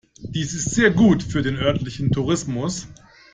Dies 0.17 0.55
ist 0.55 0.71
sehr 0.71 0.89
gut 0.89 1.21
für 1.21 1.43
den 1.43 1.57
örtlichen 1.57 2.11
Tourismus. 2.11 2.87